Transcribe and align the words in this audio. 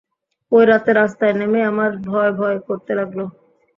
ঐ 0.51 0.59
রাতে 0.69 0.91
রাস্তায় 0.93 1.35
নেমেই 1.39 1.67
আমার 1.71 1.91
ভয়ভয় 2.07 2.57
করতে 2.67 2.91
লাগল। 2.99 3.19